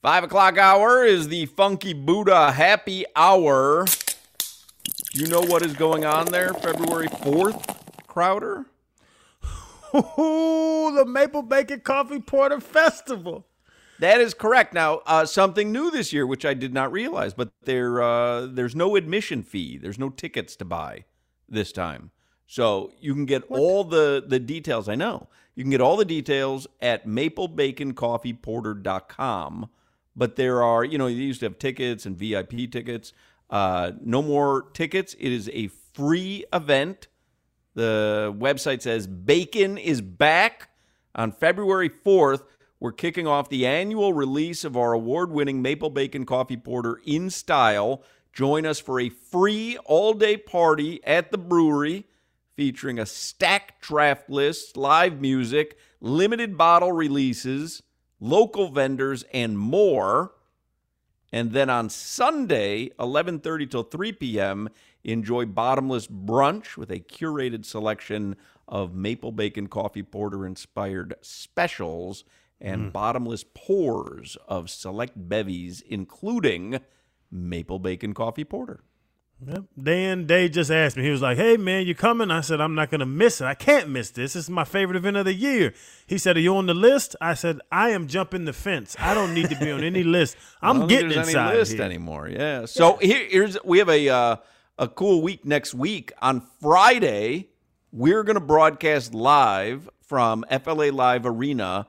[0.00, 3.84] Five o'clock hour is the Funky Buddha happy hour.
[5.12, 8.66] You know what is going on there February 4th, Crowder?
[9.92, 13.44] Ooh, the Maple Bacon Coffee Porter Festival.
[13.98, 14.72] That is correct.
[14.72, 18.76] Now, uh, something new this year, which I did not realize, but there uh, there's
[18.76, 19.78] no admission fee.
[19.78, 21.06] There's no tickets to buy
[21.48, 22.12] this time,
[22.46, 23.58] so you can get what?
[23.58, 24.88] all the the details.
[24.88, 29.70] I know you can get all the details at maplebaconcoffeeporter.com.
[30.18, 33.12] But there are, you know, you used to have tickets and VIP tickets.
[33.48, 35.14] Uh, no more tickets.
[35.18, 37.06] It is a free event.
[37.74, 40.70] The website says Bacon is back
[41.14, 42.42] on February 4th.
[42.80, 47.30] We're kicking off the annual release of our award winning Maple Bacon Coffee Porter in
[47.30, 48.02] style.
[48.32, 52.06] Join us for a free all day party at the brewery
[52.56, 57.84] featuring a stacked draft list, live music, limited bottle releases,
[58.20, 60.32] local vendors, and more.
[61.32, 64.68] And then on Sunday, 11:30 till 3 p.m.,
[65.04, 72.24] enjoy bottomless brunch with a curated selection of maple bacon coffee porter inspired specials
[72.60, 72.92] and mm.
[72.92, 76.80] bottomless pours of select bevies including
[77.30, 78.82] maple bacon coffee porter.
[79.46, 79.64] Yep.
[79.80, 81.04] Dan Day just asked me.
[81.04, 83.44] He was like, "Hey man, you coming?" I said, "I'm not gonna miss it.
[83.44, 84.32] I can't miss this.
[84.32, 85.74] This is my favorite event of the year."
[86.06, 88.96] He said, "Are you on the list?" I said, "I am jumping the fence.
[88.98, 90.36] I don't need to be on any list.
[90.62, 91.82] I'm getting inside any list here.
[91.82, 92.64] anymore." Yeah.
[92.64, 93.06] So yeah.
[93.06, 94.36] Here, here's we have a uh,
[94.76, 97.50] a cool week next week on Friday.
[97.92, 101.86] We're gonna broadcast live from FLA Live Arena,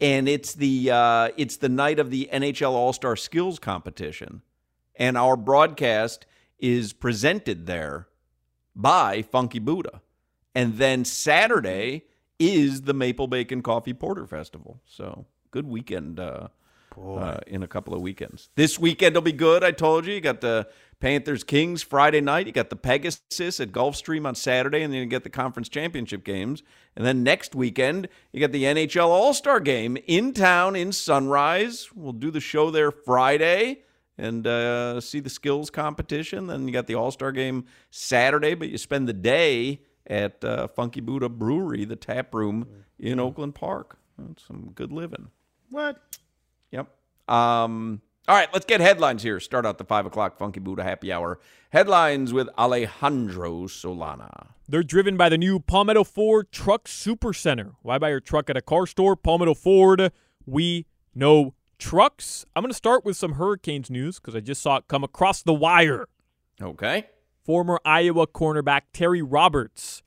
[0.00, 4.42] and it's the uh, it's the night of the NHL All Star Skills Competition,
[4.96, 6.26] and our broadcast
[6.58, 8.08] is presented there
[8.74, 10.00] by Funky Buddha.
[10.54, 12.04] And then Saturday
[12.38, 14.80] is the Maple Bacon Coffee Porter Festival.
[14.86, 16.48] So good weekend uh,
[16.96, 18.48] uh, in a couple of weekends.
[18.54, 19.62] This weekend will be good.
[19.62, 20.14] I told you.
[20.14, 20.68] You got the
[21.00, 22.46] Panthers Kings Friday night.
[22.46, 26.24] You got the Pegasus at Gulfstream on Saturday, and then you get the conference championship
[26.24, 26.62] games.
[26.96, 31.88] And then next weekend, you got the NHL All Star game in town in Sunrise.
[31.94, 33.82] We'll do the show there Friday
[34.18, 36.48] and uh, see the skills competition.
[36.48, 40.66] Then you got the All Star game Saturday, but you spend the day at uh,
[40.68, 42.66] Funky Buddha Brewery, the tap room
[42.98, 43.98] in Oakland Park.
[44.18, 45.28] That's some good living.
[45.70, 46.02] What?
[46.72, 46.88] Yep.
[47.28, 49.38] Um, all right, let's get headlines here.
[49.40, 51.38] Start out the five o'clock Funky Buddha happy hour.
[51.70, 54.48] Headlines with Alejandro Solana.
[54.68, 57.72] They're driven by the new Palmetto Ford Truck Super Center.
[57.82, 59.16] Why buy your truck at a car store?
[59.16, 60.12] Palmetto Ford.
[60.44, 62.44] We know trucks.
[62.54, 65.42] I'm going to start with some Hurricanes news because I just saw it come across
[65.42, 66.08] the wire.
[66.60, 67.06] Okay.
[67.44, 70.02] Former Iowa cornerback Terry Roberts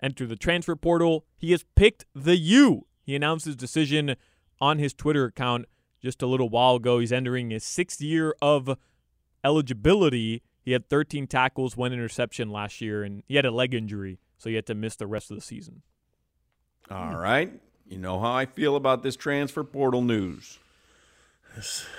[0.00, 1.24] entered the transfer portal.
[1.36, 2.86] He has picked the U.
[3.02, 4.16] He announced his decision
[4.60, 5.66] on his Twitter account
[6.02, 6.98] just a little while ago.
[6.98, 8.76] He's entering his sixth year of
[9.42, 10.42] eligibility.
[10.62, 14.48] He had 13 tackles, one interception last year, and he had a leg injury, so
[14.48, 15.82] he had to miss the rest of the season.
[16.90, 17.52] All right.
[17.88, 20.58] You know how I feel about this transfer portal news.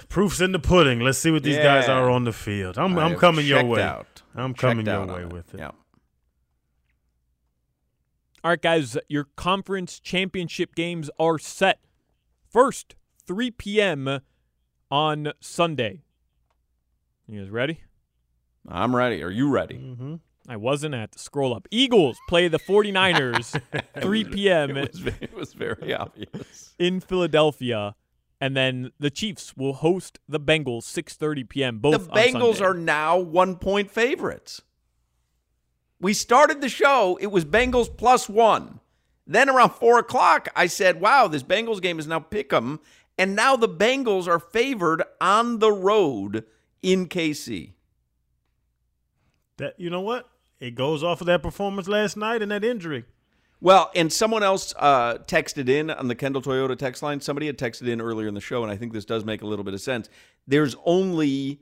[0.10, 1.00] Proof's in the pudding.
[1.00, 1.64] Let's see what these yeah.
[1.64, 2.78] guys are on the field.
[2.78, 3.82] I'm, I'm coming your way.
[3.82, 4.22] Out.
[4.36, 5.34] I'm coming your way it.
[5.34, 5.60] with it.
[5.60, 5.72] Yeah.
[8.44, 11.80] All right, guys, your conference championship games are set.
[12.50, 12.96] First,
[13.26, 14.22] 3 p.m.
[14.90, 16.04] on Sunday.
[17.28, 17.82] You guys ready?
[18.68, 19.22] I'm ready.
[19.24, 19.76] Are you ready?
[19.76, 20.16] Mm-hmm.
[20.48, 21.68] I wasn't at the scroll up.
[21.72, 23.60] Eagles play the 49ers
[24.02, 24.78] 3 p.m.
[24.78, 26.74] It was, it was very obvious.
[26.80, 27.96] In Philadelphia
[28.40, 31.80] and then the Chiefs will host the Bengals 6:30 p.m.
[31.80, 34.62] Both the Bengals are now one point favorites.
[36.00, 38.80] We started the show; it was Bengals plus one.
[39.26, 42.80] Then around four o'clock, I said, "Wow, this Bengals game is now pick 'em,"
[43.18, 46.46] And now the Bengals are favored on the road
[46.82, 47.74] in KC.
[49.58, 50.30] That you know what?
[50.60, 53.06] It goes off of that performance last night and that injury.
[53.60, 57.20] Well, and someone else uh, texted in on the Kendall Toyota text line.
[57.20, 59.48] Somebody had texted in earlier in the show, and I think this does make a
[59.48, 60.10] little bit of sense.
[60.48, 61.62] There's only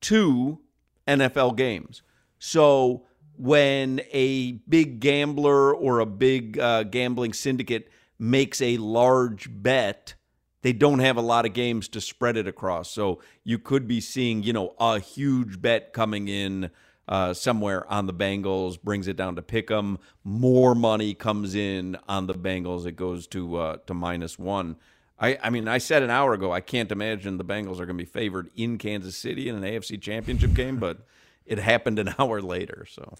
[0.00, 0.58] two
[1.06, 2.02] NFL games.
[2.38, 3.06] So
[3.38, 10.14] when a big gambler or a big uh, gambling syndicate makes a large bet,
[10.62, 12.90] they don't have a lot of games to spread it across.
[12.90, 16.70] So you could be seeing, you know, a huge bet coming in
[17.08, 19.98] uh, somewhere on the Bengals, brings it down to pick 'em.
[20.24, 22.86] More money comes in on the Bengals.
[22.86, 24.76] It goes to uh, to minus one.
[25.18, 27.96] I, I mean, I said an hour ago, I can't imagine the Bengals are going
[27.96, 30.98] to be favored in Kansas City in an AFC Championship game, but
[31.46, 32.86] it happened an hour later.
[32.90, 33.14] So,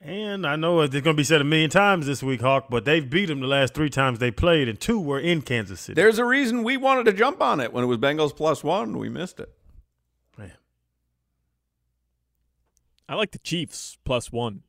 [0.00, 2.86] And I know it's going to be said a million times this week, Hawk, but
[2.86, 6.00] they've beat them the last three times they played, and two were in Kansas City.
[6.00, 8.96] there's a reason we wanted to jump on it when it was Bengals plus one.
[8.96, 9.52] We missed it.
[10.38, 10.52] Man.
[13.08, 14.62] I like the Chiefs plus one.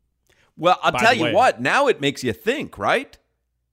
[0.55, 1.33] Well, I'll tell you way.
[1.33, 3.17] what, now it makes you think, right?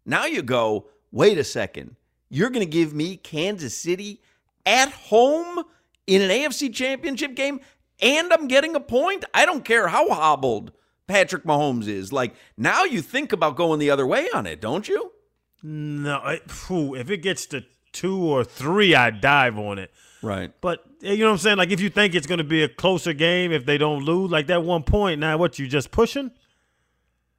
[0.04, 1.96] Now you go, wait a second.
[2.28, 4.20] You're going to give me Kansas City
[4.64, 5.64] at home
[6.06, 7.60] in an AFC championship game,
[8.00, 9.24] and I'm getting a point?
[9.34, 10.72] I don't care how hobbled
[11.06, 12.12] Patrick Mahomes is.
[12.12, 15.12] Like, now you think about going the other way on it, don't you?
[15.62, 19.90] No, it, phew, if it gets to two or three, I dive on it.
[20.22, 20.52] Right.
[20.60, 21.58] But eh, you know what I'm saying?
[21.58, 24.30] Like if you think it's going to be a closer game if they don't lose,
[24.30, 26.30] like that one point, now what you just pushing?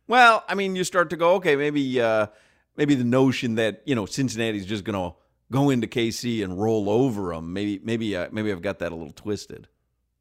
[0.08, 2.28] Well, I mean, you start to go, okay, maybe uh
[2.76, 5.18] maybe the notion that, you know, Cincinnati's just going to
[5.52, 7.54] go into KC and roll over them.
[7.54, 9.68] Maybe maybe uh, maybe I've got that a little twisted.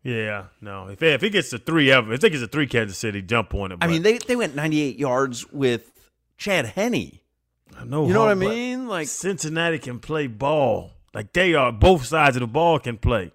[0.03, 0.89] Yeah, no.
[0.89, 3.55] If if it gets to three ever, if it gets to three, Kansas City jump
[3.55, 3.79] on it.
[3.81, 5.93] I mean, they they went 98 yards with
[6.37, 7.19] Chad Henne.
[7.77, 8.87] I know You know what I mean?
[8.87, 10.93] Like, Cincinnati can play ball.
[11.17, 13.33] Like they are, both sides of the ball can play.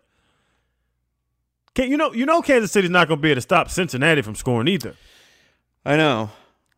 [1.74, 2.14] Can you know?
[2.14, 4.94] You know, Kansas City's not going to be able to stop Cincinnati from scoring either.
[5.84, 6.30] I know,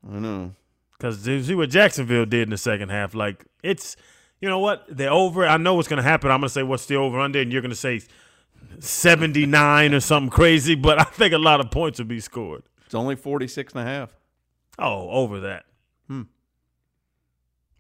[0.10, 0.54] I know.
[0.94, 3.14] Because you see what Jacksonville did in the second half.
[3.14, 3.98] Like it's,
[4.40, 4.86] you know what?
[4.88, 5.46] They're over.
[5.46, 6.32] I know what's going to happen.
[6.32, 8.00] I'm going to say what's the over under, and you're going to say
[8.80, 10.76] 79 or something crazy.
[10.76, 12.64] But I think a lot of points will be scored.
[12.86, 14.14] It's only 46 and a half.
[14.80, 15.66] Oh, over that.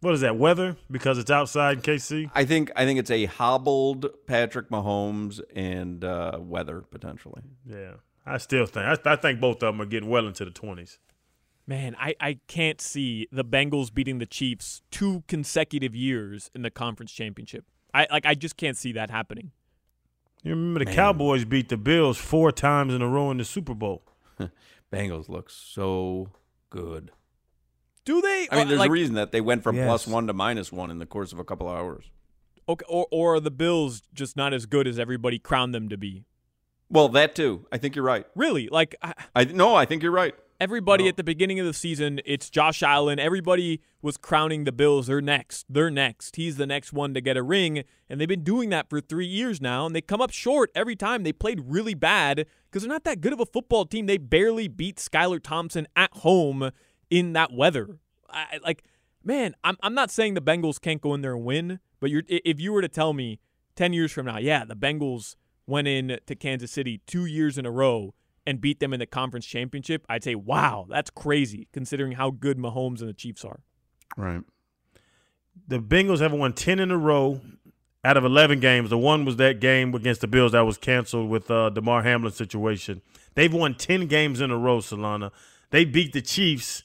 [0.03, 0.35] What is that?
[0.35, 2.29] Weather because it's outside in KC.
[2.35, 7.41] I think I think it's a hobbled Patrick Mahomes and uh, weather potentially.
[7.65, 7.93] Yeah,
[8.25, 10.97] I still think I, I think both of them are getting well into the 20s.
[11.65, 16.69] Man, I, I can't see the Bengals beating the Chiefs two consecutive years in the
[16.69, 17.63] conference championship.
[17.93, 19.51] I like I just can't see that happening.
[20.43, 20.95] You remember the Man.
[20.95, 24.03] Cowboys beat the Bills four times in a row in the Super Bowl.
[24.91, 26.27] Bengals look so
[26.69, 27.11] good.
[28.05, 28.47] Do they?
[28.51, 29.85] I mean, Uh, there's like, a reason that they went from Yes.
[29.87, 32.05] plus one to minus one in the course of a couple hours.
[32.67, 35.97] Okay, or or are the Bills just not as good as everybody crowned them to
[35.97, 36.23] be?
[36.89, 37.65] Well, that too.
[37.71, 38.25] I think you're right.
[38.35, 38.67] Really?
[38.69, 40.35] Like I, I no, I think you're right.
[40.61, 41.09] everybody No.
[41.09, 43.19] at the beginning of the season, it's Josh Allen.
[43.19, 45.07] Everybody was crowning the Bills.
[45.07, 45.65] They're next.
[45.69, 46.35] They're next.
[46.37, 49.25] He's the next one to get a ring, and they've been doing that for three
[49.25, 49.85] years now.
[49.85, 51.23] And they come up short every time.
[51.23, 54.05] They played really bad because they're not that good of a football team.
[54.05, 56.71] They barely beat Skylar Thompson at home
[57.13, 57.99] in that weather.
[58.27, 58.83] I, like,
[59.23, 62.23] man, I'm I'm not saying the Bengals can't go in there and win, but you're
[62.27, 63.39] if you were to tell me
[63.75, 65.35] ten years from now, yeah, the Bengals
[65.67, 68.15] went in to Kansas City two years in a row
[68.47, 72.57] and beat them in the conference championship, I'd say, wow, that's crazy considering how good
[72.57, 73.61] Mahomes and the Chiefs are.
[74.17, 74.41] Right.
[75.67, 77.39] The Bengals haven't won 10 in a row
[78.03, 78.89] out of 11 games.
[78.89, 82.33] The one was that game against the Bills that was canceled with uh, Damar Hamlin
[82.33, 83.01] situation.
[83.35, 85.31] They've won 10 games in a row, Solana.
[85.69, 86.83] They beat the Chiefs.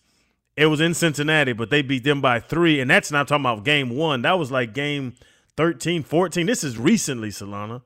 [0.58, 2.80] It was in Cincinnati, but they beat them by three.
[2.80, 4.22] And that's not talking about game one.
[4.22, 5.14] That was like game
[5.56, 6.46] 13, 14.
[6.46, 7.82] This is recently, Solana.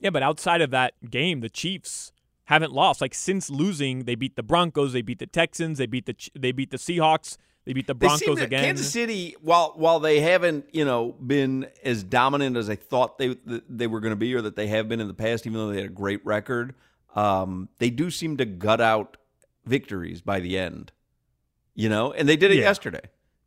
[0.00, 2.12] Yeah, but outside of that game, the Chiefs
[2.44, 3.02] haven't lost.
[3.02, 6.50] Like since losing, they beat the Broncos, they beat the Texans, they beat the they
[6.50, 8.64] beat the Seahawks, they beat the Broncos to- again.
[8.64, 13.36] Kansas City, while while they haven't, you know, been as dominant as I thought they
[13.44, 15.68] they were going to be, or that they have been in the past, even though
[15.68, 16.74] they had a great record,
[17.14, 19.18] um, they do seem to gut out
[19.66, 20.90] victories by the end.
[21.74, 22.62] You know, and they did it Yeah.
[22.64, 23.00] yesterday.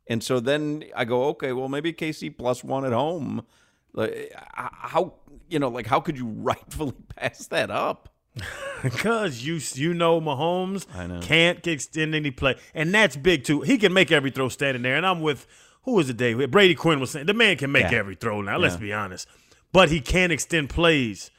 [0.08, 3.44] And so then I go, okay, well maybe KC plus one at home.
[3.92, 5.14] Like, how
[5.48, 8.08] you know, like how could you rightfully pass that up?
[8.82, 11.20] Because you you know Mahomes know.
[11.22, 13.62] can't extend any play, and that's big too.
[13.62, 15.46] He can make every throw standing there, and I'm with
[15.84, 17.98] who was the day Brady Quinn was saying the man can make Yeah.
[17.98, 18.58] every throw now.
[18.58, 18.80] Let's Yeah.
[18.80, 19.26] be honest,
[19.72, 21.30] but he can't extend plays.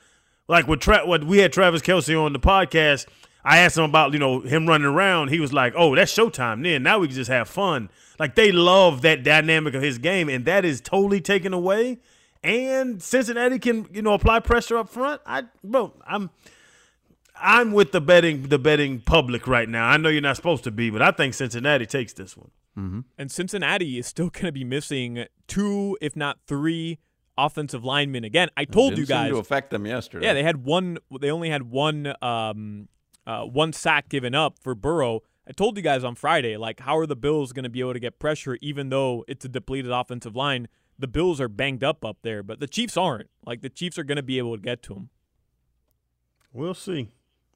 [0.47, 3.05] Like with Tra- what we had Travis Kelce on the podcast,
[3.43, 5.29] I asked him about you know him running around.
[5.29, 6.63] He was like, "Oh, that's showtime.
[6.63, 7.89] Then now we can just have fun."
[8.19, 11.99] Like they love that dynamic of his game, and that is totally taken away.
[12.43, 15.21] And Cincinnati can you know apply pressure up front.
[15.25, 16.29] I bro, I'm
[17.39, 19.87] I'm with the betting the betting public right now.
[19.87, 22.51] I know you're not supposed to be, but I think Cincinnati takes this one.
[23.17, 26.99] And Cincinnati is still going to be missing two, if not three,
[27.35, 28.49] offensive linemen again.
[28.55, 29.31] I told Didn't you seem guys.
[29.31, 30.27] to affect them yesterday.
[30.27, 30.99] Yeah, they had one.
[31.19, 32.13] They only had one.
[32.21, 32.87] Um,
[33.27, 35.21] uh, one sack given up for Burrow.
[35.47, 37.93] I told you guys on Friday, like, how are the Bills going to be able
[37.93, 40.67] to get pressure, even though it's a depleted offensive line?
[40.97, 43.29] The Bills are banged up up there, but the Chiefs aren't.
[43.45, 45.09] Like, the Chiefs are going to be able to get to them.
[46.51, 47.11] We'll see.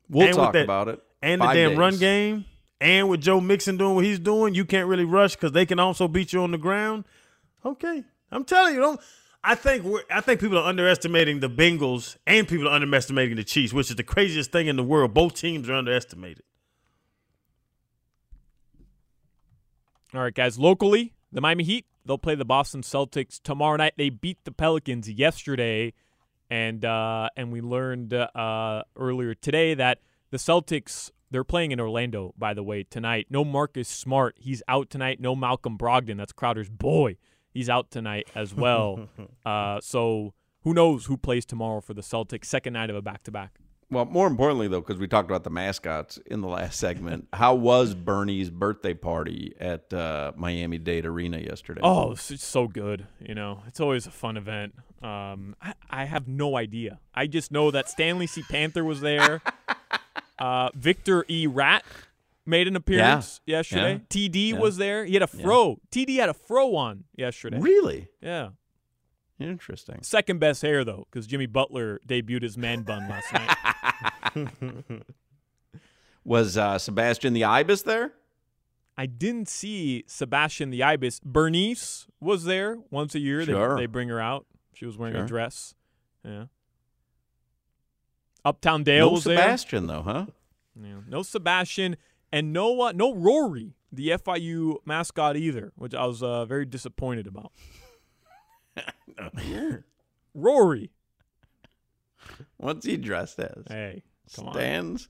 [0.10, 1.02] we'll and talk that- about it.
[1.24, 1.78] And the damn days.
[1.78, 2.46] run game,
[2.80, 5.78] and with Joe Mixon doing what he's doing, you can't really rush because they can
[5.80, 7.06] also beat you on the ground.
[7.64, 9.00] Okay, I'm telling you, don't.
[9.44, 13.44] I think we're, I think people are underestimating the Bengals and people are underestimating the
[13.44, 15.14] Chiefs, which is the craziest thing in the world.
[15.14, 16.44] Both teams are underestimated.
[20.14, 20.60] All right, guys.
[20.60, 23.94] Locally, the Miami Heat they'll play the Boston Celtics tomorrow night.
[23.98, 25.94] They beat the Pelicans yesterday,
[26.50, 30.00] and uh, and we learned uh, earlier today that
[30.32, 32.34] the Celtics they're playing in Orlando.
[32.38, 33.28] By the way, tonight.
[33.30, 35.20] No Marcus Smart, he's out tonight.
[35.20, 37.18] No Malcolm Brogdon, that's Crowder's boy.
[37.54, 39.10] He's out tonight as well.
[39.46, 42.46] uh, so who knows who plays tomorrow for the Celtics?
[42.46, 43.60] Second night of a back to back.
[43.90, 47.56] Well, more importantly, though, because we talked about the mascots in the last segment, how
[47.56, 51.82] was Burnie's birthday party at uh, Miami Dade Arena yesterday?
[51.84, 53.06] Oh, it's it's so good.
[53.20, 54.76] You know, it's always a fun event.
[55.04, 57.00] Um, I, I have no idea.
[57.14, 58.44] I just know that Stanley C.
[58.44, 59.42] Panther was there.
[60.40, 61.46] Uh, Victor E.
[61.46, 61.84] Rat
[62.46, 64.02] made an appearance yesterday.
[64.10, 64.60] TD Yeah.
[64.60, 65.06] was there.
[65.06, 65.80] He had a fro.
[65.92, 67.60] TD had a fro on yesterday.
[67.60, 68.50] really Yeah.
[69.40, 70.00] interesting.
[70.04, 74.50] Second best hair, though, because Jimmy Butler debuted his man bun last night.
[76.24, 78.14] Was uh, Sebastian the Ibis there?
[78.98, 81.20] I didn't see Sebastian the Ibis.
[81.22, 83.44] Bernice was there once a year.
[83.44, 83.76] Sure.
[83.76, 84.46] They, they bring her out.
[84.76, 85.24] She was wearing Sure.
[85.24, 85.74] a dress.
[86.24, 86.46] Yeah.
[88.46, 89.38] Uptown Dale no was there.
[89.38, 90.26] Sebastian, though, huh?
[90.80, 90.98] Yeah.
[91.08, 91.96] No Sebastian
[92.32, 97.28] and no uh, no Rory, the FIU mascot either, which I was uh, very disappointed
[97.28, 97.52] about.
[100.34, 100.92] Rory.
[102.58, 103.66] What's he dressed as?
[103.68, 104.04] Hey,
[104.36, 104.54] come on.
[104.54, 105.10] Stands?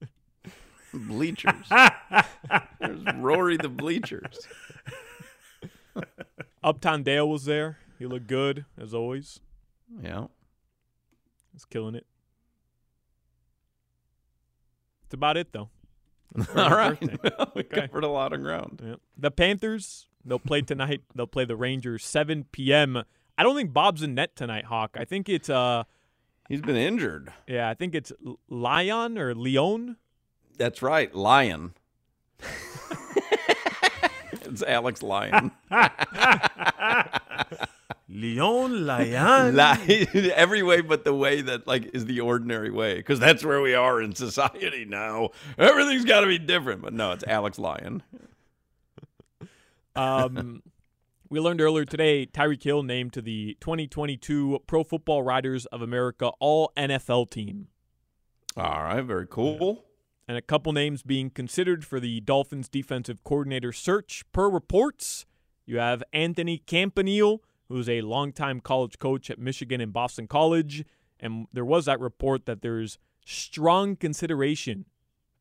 [0.94, 1.68] Bleachers.
[2.80, 4.46] There's Rory the Bleachers.
[6.62, 7.78] Uptown Dale was there.
[7.98, 9.40] He looked good as always.
[10.02, 10.26] Yeah.
[11.52, 12.06] He's killing it.
[15.02, 15.70] That's about it though.
[16.56, 17.00] All right.
[17.54, 17.86] we Okay.
[17.88, 18.82] covered a lot of ground.
[18.84, 18.94] Yeah.
[19.16, 21.02] The Panthers, they'll play tonight.
[21.14, 23.02] they'll play the Rangers 7 p.m.
[23.36, 24.96] I don't think Bob's in net tonight, Hawk.
[24.98, 25.84] I think it's uh
[26.48, 27.32] He's been injured.
[27.46, 29.96] yeah, I think it's L- Lyon or Leon.
[30.56, 31.14] That's right.
[31.14, 31.74] Lion.
[34.32, 35.50] it's Alex Lyon.
[38.08, 39.58] Leon Lyon.
[40.34, 42.96] Every way but the way that like is the ordinary way.
[42.96, 45.30] Because that's where we are in society now.
[45.58, 46.82] Everything's got to be different.
[46.82, 48.02] But no, it's Alex Lyon.
[49.96, 50.62] Um,
[51.28, 56.30] we learned earlier today Tyreek Hill named to the 2022 Pro Football Writers of America
[56.38, 57.66] All NFL team.
[58.56, 59.02] All right.
[59.02, 59.84] Very cool.
[60.28, 64.22] and a couple names being considered for the Dolphins defensive coordinator search.
[64.32, 65.26] Per reports,
[65.66, 70.84] you have Anthony Campanile, who's a longtime college coach at Michigan and Boston College,
[71.20, 74.86] and there was that report that there's strong consideration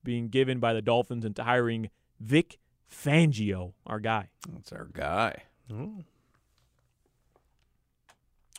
[0.03, 4.29] being given by the Dolphins into hiring Vic Fangio, our guy.
[4.51, 5.43] That's our guy.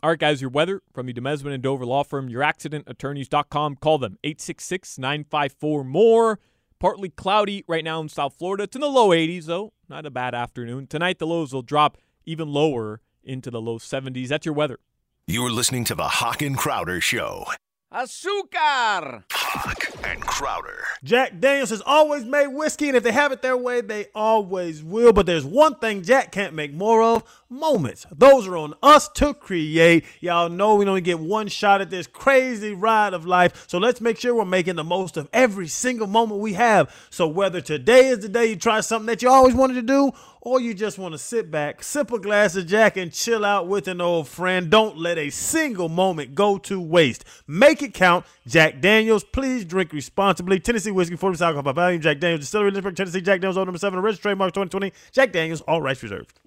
[0.00, 3.76] All right, guys, your weather from the Demesman and Dover Law Firm, your accident youraccidentattorneys.com.
[3.76, 6.38] Call them 866 954 more.
[6.78, 8.62] Partly cloudy right now in South Florida.
[8.64, 9.72] It's in the low 80s, though.
[9.88, 10.86] Not a bad afternoon.
[10.86, 14.28] Tonight, the lows will drop even lower into the low 70s.
[14.28, 14.78] That's your weather.
[15.26, 17.46] You're listening to the Hawk and Crowder Show.
[17.92, 19.24] Azúcar.
[19.32, 20.84] Hawk and Crowder.
[21.02, 24.82] Jack Daniels has always made whiskey, and if they have it their way, they always
[24.82, 25.12] will.
[25.12, 28.06] But there's one thing Jack can't make more of moments.
[28.10, 30.04] Those are on us to create.
[30.20, 33.64] Y'all know we only get one shot at this crazy ride of life.
[33.68, 36.94] So let's make sure we're making the most of every single moment we have.
[37.10, 40.12] So whether today is the day you try something that you always wanted to do,
[40.40, 43.66] or you just want to sit back, sip a glass of Jack, and chill out
[43.66, 47.24] with an old friend, don't let a single moment go to waste.
[47.46, 48.24] Make it count.
[48.46, 50.60] Jack Daniels, please drink responsibly.
[50.60, 52.00] Tennessee whiskey, 40 alcohol by volume.
[52.00, 53.20] Jack Daniels, Distillery, Lynchburg, Tennessee.
[53.20, 54.92] Jack Daniels, old number seven, registered trademark 2020.
[55.12, 56.40] Jack Daniels, all rights reserved.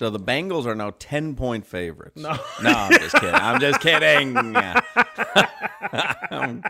[0.00, 2.16] So the Bengals are now 10 point favorites.
[2.16, 2.30] No,
[2.62, 3.34] no I'm just kidding.
[3.34, 4.34] I'm just kidding.
[6.30, 6.64] I'm,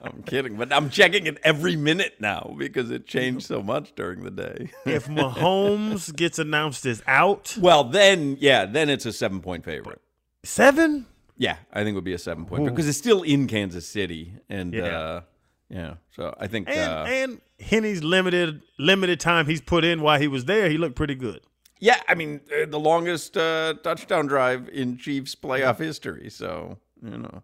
[0.00, 0.56] I'm kidding.
[0.56, 4.70] But I'm checking it every minute now because it changed so much during the day.
[4.86, 10.00] if Mahomes gets announced as out, well, then yeah, then it's a seven point favorite.
[10.42, 11.04] seven.
[11.36, 14.32] Yeah, I think it would be a seven point because it's still in Kansas City,
[14.48, 14.84] and Yeah.
[14.84, 15.20] uh,
[15.68, 15.94] yeah.
[16.16, 20.28] So I think And uh, and Henne's limited limited time he's put in while he
[20.28, 21.42] was there, he looked pretty good.
[21.80, 26.30] Yeah, I mean uh, the longest uh, touchdown drive in Chiefs playoff history.
[26.30, 27.42] So you know.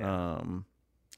[0.00, 0.66] Um.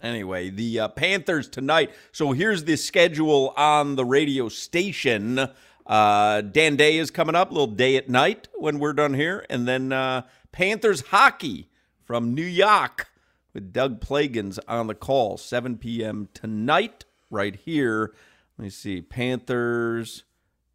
[0.02, 1.90] Anyway, the uh, Panthers tonight.
[2.12, 5.48] So here's the schedule on the radio station.
[5.86, 9.46] Uh, Dan Day is coming up, a little day at night when we're done here,
[9.48, 10.22] and then uh,
[10.52, 11.70] Panthers hockey
[12.04, 13.08] from New York
[13.54, 16.28] with Doug Plagens on the call, 7 p.m.
[16.34, 18.12] tonight, right here.
[18.58, 20.24] Let me see, Panthers.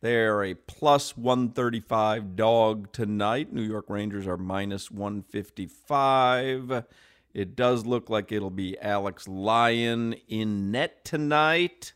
[0.01, 3.53] They're a plus 135 dog tonight.
[3.53, 6.83] New York Rangers are minus 155.
[7.35, 11.93] It does look like it'll be Alex Lyon in net tonight.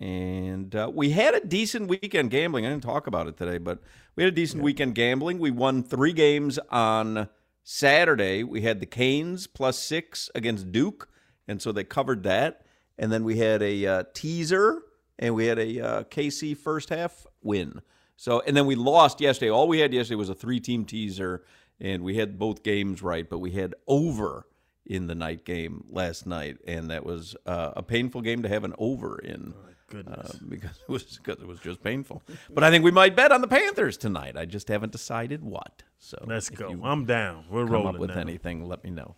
[0.00, 2.66] And uh, we had a decent weekend gambling.
[2.66, 3.78] I didn't talk about it today, but
[4.16, 5.38] we had a decent weekend gambling.
[5.38, 7.28] We won three games on
[7.62, 8.42] Saturday.
[8.42, 11.08] We had the Canes plus six against Duke,
[11.46, 12.66] and so they covered that.
[12.98, 14.82] And then we had a uh, teaser,
[15.22, 17.80] and we had a uh, KC first half win.
[18.16, 19.50] So, and then we lost yesterday.
[19.50, 21.44] All we had yesterday was a three-team teaser,
[21.80, 24.46] and we had both games right, but we had over
[24.84, 28.64] in the night game last night, and that was uh, a painful game to have
[28.64, 29.54] an over in.
[29.88, 30.34] goodness.
[30.34, 32.22] Uh, because it was because it was just painful.
[32.50, 34.36] But I think we might bet on the Panthers tonight.
[34.36, 35.84] I just haven't decided what.
[35.98, 36.68] So Let's go.
[36.70, 37.44] you I'm down.
[37.48, 38.20] We're come rolling up with now.
[38.20, 39.14] anything, let me know.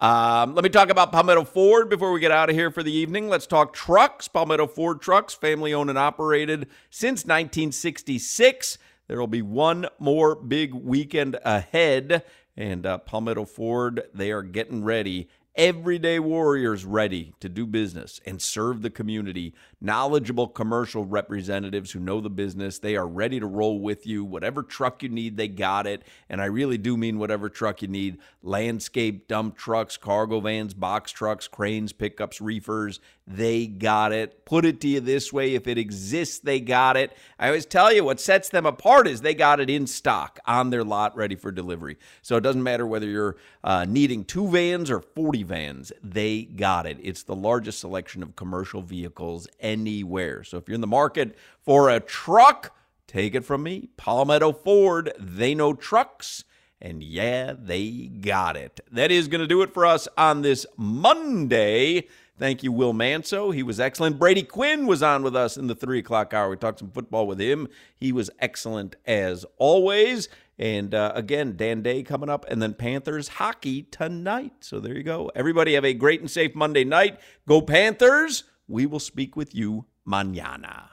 [0.00, 2.92] Um, let me talk about Palmetto Ford before we get out of here for the
[2.92, 3.28] evening.
[3.28, 4.28] Let's talk trucks.
[4.28, 8.78] Palmetto Ford Trucks, family owned and operated since 1966.
[9.08, 12.22] There will be one more big weekend ahead.
[12.56, 15.28] And uh, Palmetto Ford, they are getting ready.
[15.58, 19.54] Everyday warriors ready to do business and serve the community.
[19.80, 22.78] Knowledgeable commercial representatives who know the business.
[22.78, 24.24] They are ready to roll with you.
[24.24, 26.04] Whatever truck you need, they got it.
[26.28, 31.10] And I really do mean whatever truck you need landscape, dump trucks, cargo vans, box
[31.10, 33.00] trucks, cranes, pickups, reefers.
[33.26, 34.46] They got it.
[34.46, 37.14] Put it to you this way if it exists, they got it.
[37.38, 40.70] I always tell you what sets them apart is they got it in stock on
[40.70, 41.98] their lot ready for delivery.
[42.22, 46.86] So it doesn't matter whether you're uh, needing two vans or 40 vans, they got
[46.86, 46.98] it.
[47.02, 50.44] It's the largest selection of commercial vehicles anywhere.
[50.44, 53.88] So if you're in the market for a truck, take it from me.
[53.96, 56.44] Palmetto Ford, they know trucks.
[56.80, 58.80] And yeah, they got it.
[58.92, 62.06] That is going to do it for us on this Monday.
[62.38, 63.50] Thank you, Will Manso.
[63.50, 64.18] He was excellent.
[64.18, 66.50] Brady Quinn was on with us in the three o'clock hour.
[66.50, 67.68] We talked some football with him.
[67.96, 70.28] He was excellent as always.
[70.56, 74.52] And uh, again, Dan Day coming up, and then Panthers hockey tonight.
[74.60, 75.32] So there you go.
[75.34, 77.18] Everybody have a great and safe Monday night.
[77.46, 78.44] Go Panthers.
[78.68, 80.88] We will speak with you mañana.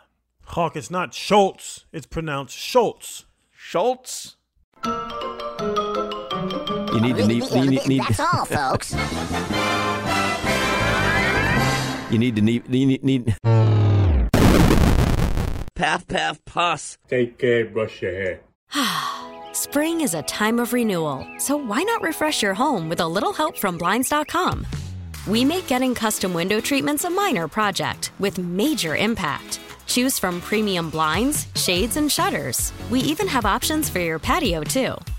[0.45, 1.85] Hawk, it's not Schultz.
[1.91, 3.25] It's pronounced Schultz.
[3.51, 4.35] Schultz.
[4.85, 4.91] You
[7.01, 8.95] need to need, you need, need That's all, folks.
[12.11, 13.35] You need to need, you need, need
[15.75, 16.97] Path, path, puss.
[17.09, 18.39] Take care, brush your hair.
[19.53, 23.33] Spring is a time of renewal, so why not refresh your home with a little
[23.33, 24.65] help from Blinds.com?
[25.27, 29.59] We make getting custom window treatments a minor project with major impact.
[29.85, 32.71] Choose from premium blinds, shades, and shutters.
[32.89, 34.95] We even have options for your patio, too.